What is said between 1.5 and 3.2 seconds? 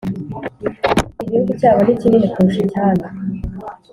cyabo ni kinini kurusha icyanyu